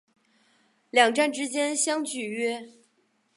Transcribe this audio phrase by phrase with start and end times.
[0.89, 2.65] 两站之间相距约。